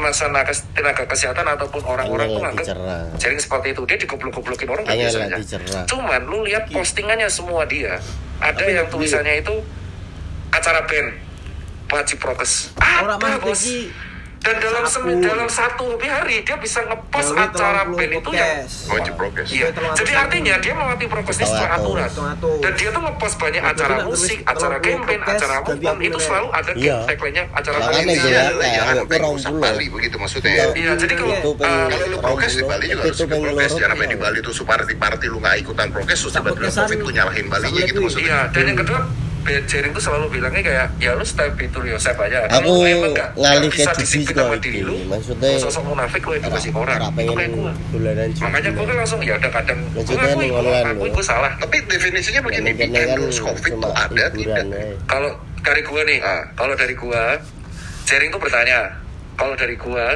[0.00, 2.66] masalah kes- tenaga kesehatan ataupun orang-orang Angel tuh nganggap
[3.20, 3.82] jaring seperti itu.
[3.84, 5.36] Dia digoblok-goblokin orang Angel lah biasanya.
[5.38, 5.84] dicerah.
[5.86, 8.00] cuman lu lihat postingannya semua dia.
[8.40, 9.54] Ada yang tulisannya itu
[10.50, 11.08] acara band
[11.92, 12.72] wajib prokes.
[12.80, 13.62] Orang ada bos
[14.40, 18.52] dan dalam semi, dalam satu hari dia bisa ngepost acara 30 band itu yang
[18.88, 22.08] wajib prokes Iya, jadi artinya dia mematuhi prokes ini secara aturan.
[22.58, 26.96] Dan dia tuh ngepost banyak acara musik, acara campaign, acara aku itu selalu ada Iya.
[27.04, 28.08] tagline-nya acara Makanya musik.
[28.08, 29.52] dia- Intinya ya, adalah ya, jangan ya, sampai rusak.
[29.60, 30.64] Bali begitu maksudnya Iya.
[30.72, 33.90] Iya, jadi kalau Itu eh, kalau lu prokes di Bali juga harus itu prokes jangan
[33.92, 34.22] sampai di ya.
[34.24, 38.26] Bali tuh party party lu nggak ikutan prokes terus tiba-tiba tuh nyalahin Balinya gitu maksudnya
[38.26, 39.00] Iya, dan yang kedua
[39.40, 42.44] Jering tuh selalu bilangnya kayak ya lu step itu yourself aja.
[42.52, 42.84] Aku
[43.34, 47.00] ngalih ke disiplin kok sama diri lu, Maksudnya lu sosok munafik lu edukasi Ora- orang.
[47.08, 47.50] ora Itu kayak
[48.30, 48.42] judi.
[48.42, 51.14] Makanya kan langsung ya udah kadang gua Maksudnya ngakui, nih gua online ngakui lu.
[51.14, 51.52] gua salah.
[51.56, 54.64] tapi definisinya begini endorse covid tuh ada tidak.
[55.08, 56.42] Kalau dari gua nih, Ah.
[56.54, 57.22] kalau dari gua,
[58.04, 58.78] Jering tuh bertanya,
[59.34, 60.14] kalau dari gua